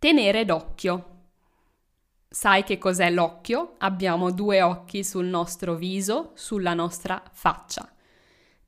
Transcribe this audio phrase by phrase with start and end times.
[0.00, 1.04] Tenere d'occhio.
[2.26, 3.74] Sai che cos'è l'occhio?
[3.80, 7.86] Abbiamo due occhi sul nostro viso, sulla nostra faccia.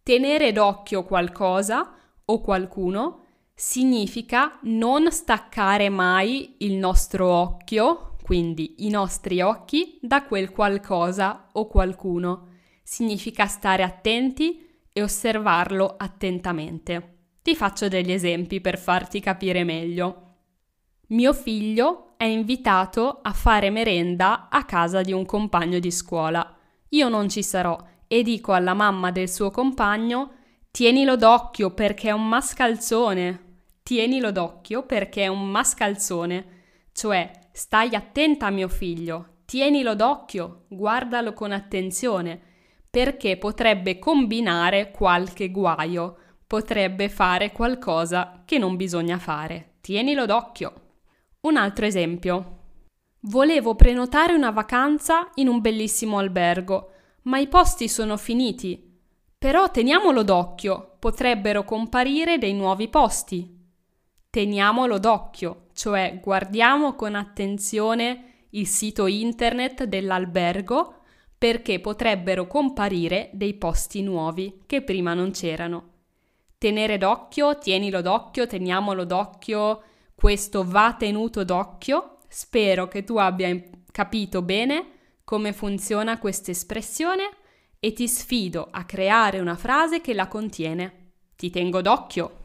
[0.03, 3.25] Tenere d'occhio qualcosa o qualcuno
[3.55, 11.67] significa non staccare mai il nostro occhio, quindi i nostri occhi, da quel qualcosa o
[11.67, 12.49] qualcuno.
[12.83, 17.21] Significa stare attenti e osservarlo attentamente.
[17.41, 20.27] Ti faccio degli esempi per farti capire meglio.
[21.13, 26.57] Mio figlio è invitato a fare merenda a casa di un compagno di scuola.
[26.89, 30.31] Io non ci sarò e dico alla mamma del suo compagno
[30.71, 33.41] tienilo d'occhio perché è un mascalzone.
[33.83, 36.47] Tienilo d'occhio perché è un mascalzone,
[36.93, 42.41] cioè stai attenta a mio figlio, tienilo d'occhio, guardalo con attenzione,
[42.89, 46.17] perché potrebbe combinare qualche guaio,
[46.47, 49.75] potrebbe fare qualcosa che non bisogna fare.
[49.83, 50.73] Tienilo d'occhio.
[51.45, 52.59] Un altro esempio.
[53.23, 59.01] Volevo prenotare una vacanza in un bellissimo albergo, ma i posti sono finiti.
[59.39, 63.59] Però teniamolo d'occhio, potrebbero comparire dei nuovi posti.
[64.31, 71.01] Teniamolo d'occhio, cioè guardiamo con attenzione il sito internet dell'albergo
[71.37, 75.89] perché potrebbero comparire dei posti nuovi che prima non c'erano.
[76.57, 79.83] Tenere d'occhio, tienilo d'occhio, teniamolo d'occhio,
[80.23, 82.19] questo va tenuto d'occhio.
[82.29, 83.61] Spero che tu abbia
[83.91, 87.29] capito bene come funziona questa espressione
[87.81, 91.15] e ti sfido a creare una frase che la contiene.
[91.35, 92.42] Ti tengo d'occhio.